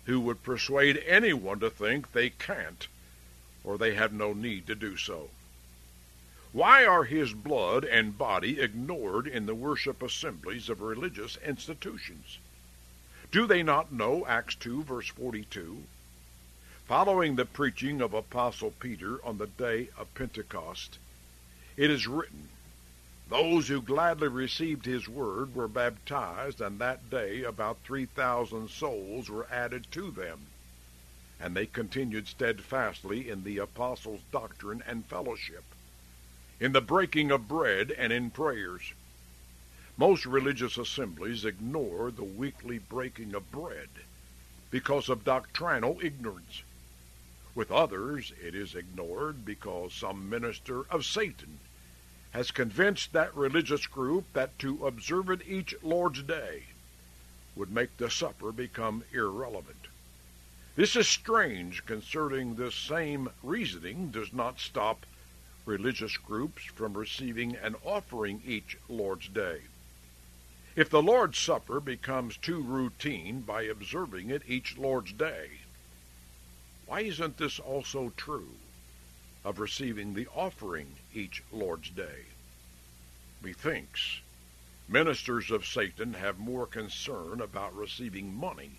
who 0.06 0.20
would 0.20 0.44
persuade 0.44 1.02
anyone 1.08 1.60
to 1.60 1.70
think 1.70 2.12
they 2.12 2.30
can't 2.30 2.88
or 3.64 3.78
they 3.78 3.96
have 3.96 4.12
no 4.12 4.34
need 4.34 4.68
to 4.68 4.76
do 4.76 4.98
so. 4.98 5.30
Why 6.52 6.86
are 6.86 7.06
his 7.06 7.34
blood 7.34 7.86
and 7.86 8.18
body 8.18 8.60
ignored 8.60 9.26
in 9.26 9.46
the 9.46 9.56
worship 9.56 10.04
assemblies 10.04 10.70
of 10.70 10.82
religious 10.82 11.38
institutions? 11.38 12.38
Do 13.32 13.48
they 13.48 13.64
not 13.64 13.92
know 13.92 14.28
Acts 14.28 14.56
2, 14.56 14.84
verse 14.84 15.08
42? 15.08 15.84
Following 16.86 17.36
the 17.38 17.46
preaching 17.46 18.02
of 18.02 18.14
Apostle 18.14 18.72
Peter 18.80 19.26
on 19.26 19.38
the 19.38 19.48
day 19.48 19.88
of 19.98 20.14
Pentecost, 20.14 21.00
it 21.76 21.90
is 21.90 22.08
written, 22.08 22.50
Those 23.30 23.68
who 23.68 23.82
gladly 23.82 24.28
received 24.28 24.86
his 24.86 25.08
word 25.08 25.56
were 25.56 25.68
baptized, 25.68 26.62
and 26.62 26.80
that 26.80 27.10
day 27.10 27.44
about 27.44 27.80
3,000 27.84 28.70
souls 28.70 29.30
were 29.30 29.48
added 29.52 29.88
to 29.92 30.12
them. 30.12 30.48
And 31.40 31.56
they 31.56 31.66
continued 31.66 32.28
steadfastly 32.28 33.30
in 33.30 33.44
the 33.44 33.58
apostles' 33.58 34.22
doctrine 34.32 34.84
and 34.86 35.06
fellowship 35.06 35.64
in 36.60 36.72
the 36.72 36.80
breaking 36.80 37.30
of 37.30 37.48
bread 37.48 37.92
and 37.92 38.14
in 38.14 38.30
prayers. 38.30 38.94
Most 39.98 40.26
religious 40.26 40.78
assemblies 40.78 41.44
ignore 41.44 42.10
the 42.10 42.24
weekly 42.24 42.80
breaking 42.80 43.36
of 43.36 43.52
bread 43.52 43.90
because 44.72 45.10
of 45.10 45.26
doctrinal 45.26 46.00
ignorance. 46.02 46.64
With 47.56 47.72
others, 47.72 48.34
it 48.42 48.56
is 48.56 48.74
ignored 48.74 49.46
because 49.46 49.94
some 49.94 50.30
minister 50.30 50.86
of 50.90 51.06
Satan 51.06 51.60
has 52.32 52.50
convinced 52.50 53.14
that 53.14 53.36
religious 53.36 53.86
group 53.86 54.26
that 54.34 54.58
to 54.60 54.88
observe 54.88 55.30
it 55.30 55.42
each 55.48 55.76
Lord's 55.84 56.24
Day 56.24 56.64
would 57.56 57.72
make 57.72 57.96
the 57.98 58.10
supper 58.10 58.52
become 58.52 59.04
irrelevant. 59.12 59.88
This 60.76 60.96
is 60.96 61.08
strange 61.08 61.86
concerning 61.86 62.56
this 62.56 62.74
same 62.74 63.30
reasoning 63.44 64.10
does 64.10 64.34
not 64.34 64.60
stop 64.60 65.06
religious 65.66 66.18
groups 66.18 66.64
from 66.64 66.98
receiving 66.98 67.56
an 67.58 67.76
offering 67.86 68.42
each 68.44 68.78
Lord's 68.90 69.28
Day. 69.28 69.62
If 70.76 70.90
the 70.90 71.04
Lord's 71.04 71.38
Supper 71.38 71.80
becomes 71.80 72.36
too 72.36 72.60
routine 72.60 73.42
by 73.42 73.62
observing 73.64 74.32
it 74.32 74.42
each 74.48 74.76
Lord's 74.76 75.14
Day, 75.14 75.60
why 76.86 77.02
isn't 77.02 77.38
this 77.38 77.60
also 77.60 78.12
true 78.18 78.56
of 79.44 79.60
receiving 79.60 80.14
the 80.14 80.28
offering 80.28 80.88
each 81.14 81.44
Lord's 81.52 81.90
Day? 81.90 82.26
Methinks 83.42 84.20
ministers 84.88 85.50
of 85.52 85.66
Satan 85.66 86.14
have 86.14 86.38
more 86.38 86.66
concern 86.68 87.42
about 87.42 87.76
receiving 87.76 88.34
money 88.34 88.72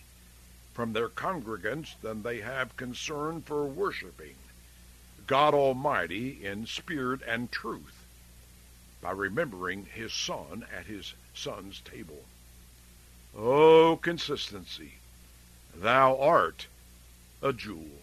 from 0.75 0.93
their 0.93 1.09
congregants 1.09 1.95
than 2.03 2.23
they 2.23 2.41
have 2.41 2.77
concern 2.77 3.41
for 3.43 3.65
worshiping 3.65 4.37
God 5.27 5.55
Almighty 5.55 6.45
in 6.45 6.67
spirit 6.67 7.23
and 7.27 7.51
truth 7.51 8.05
by 9.01 9.11
remembering 9.13 9.87
his 9.87 10.13
Son 10.13 10.67
at 10.75 10.85
his 10.85 11.15
Son's 11.35 11.81
table. 11.81 12.25
O 13.35 13.97
consistency, 13.97 14.95
thou 15.75 16.19
art 16.19 16.67
a 17.43 17.53
jewel. 17.53 18.03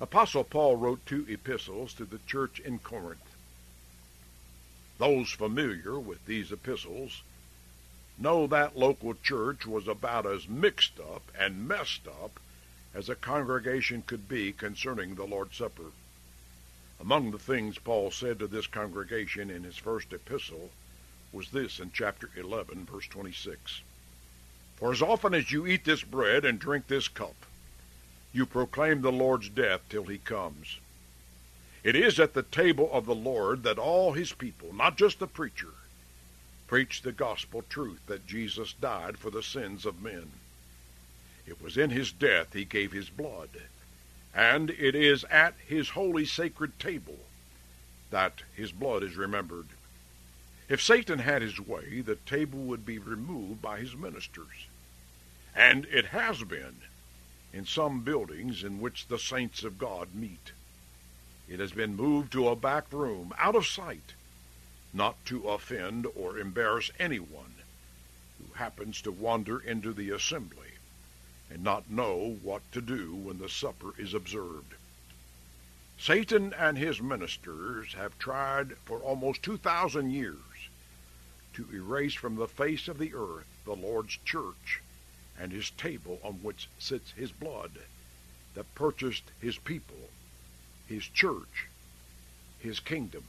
Apostle 0.00 0.44
Paul 0.44 0.76
wrote 0.76 1.04
two 1.04 1.26
epistles 1.28 1.92
to 1.94 2.04
the 2.04 2.20
church 2.26 2.60
in 2.60 2.78
Corinth. 2.78 3.34
Those 4.98 5.30
familiar 5.30 5.98
with 5.98 6.24
these 6.26 6.50
epistles 6.52 7.22
know 8.18 8.46
that 8.46 8.76
local 8.76 9.14
church 9.14 9.66
was 9.66 9.86
about 9.86 10.26
as 10.26 10.48
mixed 10.48 10.98
up 10.98 11.22
and 11.38 11.68
messed 11.68 12.06
up 12.06 12.40
as 12.94 13.08
a 13.08 13.14
congregation 13.14 14.02
could 14.02 14.28
be 14.28 14.52
concerning 14.52 15.14
the 15.14 15.24
Lord's 15.24 15.56
Supper. 15.56 15.92
Among 17.00 17.30
the 17.30 17.38
things 17.38 17.78
Paul 17.78 18.10
said 18.10 18.40
to 18.40 18.48
this 18.48 18.66
congregation 18.66 19.50
in 19.50 19.62
his 19.62 19.76
first 19.76 20.12
epistle 20.12 20.70
was 21.32 21.50
this 21.50 21.78
in 21.78 21.92
chapter 21.92 22.30
11, 22.36 22.86
verse 22.86 23.06
26. 23.06 23.82
For 24.76 24.92
as 24.92 25.02
often 25.02 25.34
as 25.34 25.52
you 25.52 25.66
eat 25.66 25.84
this 25.84 26.02
bread 26.02 26.44
and 26.44 26.58
drink 26.58 26.88
this 26.88 27.06
cup, 27.06 27.46
you 28.32 28.46
proclaim 28.46 29.00
the 29.00 29.12
Lord's 29.12 29.48
death 29.48 29.80
till 29.88 30.04
he 30.04 30.18
comes. 30.18 30.78
It 31.82 31.94
is 31.94 32.20
at 32.20 32.34
the 32.34 32.42
table 32.42 32.90
of 32.92 33.06
the 33.06 33.14
Lord 33.14 33.62
that 33.62 33.78
all 33.78 34.12
his 34.12 34.32
people, 34.32 34.74
not 34.74 34.96
just 34.96 35.18
the 35.18 35.26
preacher, 35.26 35.72
preach 36.66 37.02
the 37.02 37.12
gospel 37.12 37.62
truth 37.62 38.00
that 38.06 38.26
Jesus 38.26 38.74
died 38.74 39.18
for 39.18 39.30
the 39.30 39.42
sins 39.42 39.86
of 39.86 40.02
men. 40.02 40.32
It 41.46 41.62
was 41.62 41.78
in 41.78 41.90
his 41.90 42.12
death 42.12 42.52
he 42.52 42.64
gave 42.64 42.92
his 42.92 43.08
blood, 43.08 43.48
and 44.34 44.70
it 44.70 44.94
is 44.94 45.24
at 45.24 45.54
his 45.66 45.90
holy 45.90 46.26
sacred 46.26 46.78
table 46.78 47.18
that 48.10 48.42
his 48.54 48.70
blood 48.70 49.02
is 49.02 49.16
remembered. 49.16 49.68
If 50.68 50.82
Satan 50.82 51.20
had 51.20 51.40
his 51.40 51.58
way, 51.58 52.02
the 52.02 52.16
table 52.16 52.58
would 52.58 52.84
be 52.84 52.98
removed 52.98 53.62
by 53.62 53.78
his 53.78 53.96
ministers. 53.96 54.66
And 55.54 55.86
it 55.86 56.06
has 56.06 56.42
been 56.42 56.76
in 57.52 57.64
some 57.64 58.00
buildings 58.00 58.62
in 58.62 58.80
which 58.80 59.06
the 59.06 59.18
saints 59.18 59.64
of 59.64 59.78
God 59.78 60.14
meet. 60.14 60.52
It 61.48 61.60
has 61.60 61.72
been 61.72 61.96
moved 61.96 62.32
to 62.32 62.48
a 62.48 62.56
back 62.56 62.92
room, 62.92 63.32
out 63.38 63.56
of 63.56 63.66
sight, 63.66 64.12
not 64.92 65.24
to 65.26 65.48
offend 65.48 66.06
or 66.14 66.38
embarrass 66.38 66.90
anyone 66.98 67.54
who 68.38 68.52
happens 68.54 69.00
to 69.02 69.12
wander 69.12 69.58
into 69.58 69.92
the 69.92 70.10
assembly 70.10 70.72
and 71.50 71.64
not 71.64 71.90
know 71.90 72.38
what 72.42 72.70
to 72.72 72.80
do 72.80 73.14
when 73.14 73.38
the 73.38 73.48
supper 73.48 73.94
is 73.96 74.12
observed. 74.12 74.74
Satan 75.98 76.52
and 76.52 76.78
his 76.78 77.00
ministers 77.00 77.94
have 77.94 78.18
tried 78.18 78.76
for 78.84 79.00
almost 79.00 79.42
2,000 79.42 80.10
years 80.10 80.36
to 81.54 81.66
erase 81.72 82.14
from 82.14 82.36
the 82.36 82.46
face 82.46 82.86
of 82.86 82.98
the 82.98 83.14
earth 83.14 83.46
the 83.64 83.74
Lord's 83.74 84.18
church 84.24 84.80
and 85.40 85.52
his 85.52 85.70
table 85.70 86.18
on 86.24 86.34
which 86.34 86.68
sits 86.78 87.12
his 87.12 87.30
blood 87.32 87.72
that 88.54 88.74
purchased 88.74 89.24
his 89.40 89.56
people, 89.58 90.10
his 90.88 91.04
church, 91.04 91.68
his 92.58 92.80
kingdom. 92.80 93.24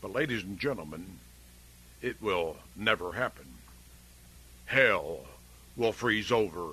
But, 0.00 0.12
ladies 0.12 0.42
and 0.42 0.58
gentlemen, 0.58 1.18
it 2.00 2.20
will 2.20 2.56
never 2.76 3.12
happen. 3.12 3.46
Hell 4.66 5.20
will 5.76 5.92
freeze 5.92 6.32
over 6.32 6.68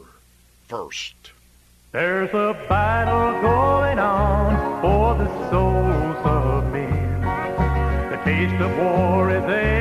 first. 0.67 1.15
There's 1.91 2.29
a 2.29 2.53
battle 2.69 3.41
going 3.41 3.99
on 3.99 4.81
for 4.81 5.15
the 5.23 5.49
souls 5.49 6.25
of 6.25 6.71
men. 6.71 7.21
The 8.11 8.17
taste 8.23 8.61
of 8.61 8.77
war 8.77 9.29
is 9.31 9.43
ever 9.43 9.78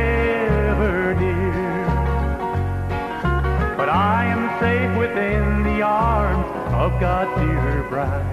within 5.08 5.62
the 5.62 5.82
arms 5.82 6.46
of 6.74 7.00
God's 7.00 7.40
dear 7.40 7.82
bride. 7.88 8.24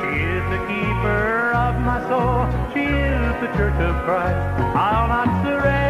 She 0.00 0.20
is 0.20 0.44
the 0.50 0.60
keeper 0.68 1.52
of 1.52 1.80
my 1.80 2.00
soul. 2.08 2.46
She 2.74 2.84
is 2.84 3.40
the 3.40 3.48
church 3.56 3.80
of 3.80 3.94
Christ. 4.04 4.76
I'll 4.76 5.08
not 5.08 5.44
surrender. 5.44 5.89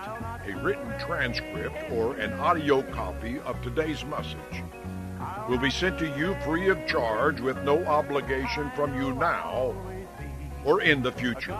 a 0.47 0.53
written 0.63 0.93
transcript 0.99 1.91
or 1.91 2.17
an 2.17 2.35
audio 2.35 2.83
copy 2.93 3.41
of 3.47 3.63
today's 3.63 4.05
message 4.05 4.63
will 5.49 5.57
be 5.57 5.71
sent 5.71 5.99
to 6.01 6.15
you 6.19 6.37
free 6.45 6.69
of 6.69 6.87
charge 6.87 7.41
with 7.41 7.57
no 7.63 7.83
obligation 7.87 8.71
from 8.77 8.95
you 8.95 9.15
now 9.15 9.75
or 10.67 10.83
in 10.83 11.03
the 11.03 11.13
future. 11.13 11.59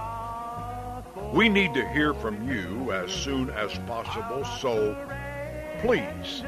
We 1.33 1.49
need 1.49 1.75
to 1.75 1.89
hear 1.89 2.15
from 2.15 2.49
you 2.49 2.93
as 2.93 3.13
soon 3.13 3.51
as 3.51 3.77
possible, 3.87 4.45
so 4.45 4.97
please 5.81 6.43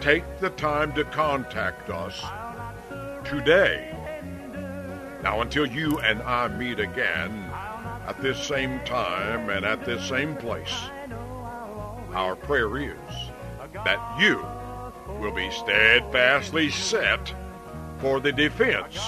take 0.00 0.24
the 0.40 0.50
time 0.50 0.92
to 0.94 1.04
contact 1.04 1.90
us 1.90 2.20
today. 3.24 3.94
Now, 5.22 5.40
until 5.40 5.66
you 5.66 5.98
and 6.00 6.22
I 6.22 6.48
meet 6.48 6.80
again 6.80 7.50
at 8.06 8.20
this 8.20 8.42
same 8.42 8.80
time 8.80 9.50
and 9.50 9.64
at 9.64 9.84
this 9.84 10.06
same 10.08 10.36
place, 10.36 10.74
our 12.12 12.36
prayer 12.36 12.76
is 12.78 12.96
that 13.84 14.16
you 14.18 14.44
will 15.20 15.32
be 15.32 15.50
steadfastly 15.50 16.70
set 16.70 17.32
for 17.98 18.20
the 18.20 18.32
defense 18.32 18.98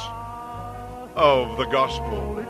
of 1.14 1.56
the 1.58 1.66
gospel. 1.66 2.44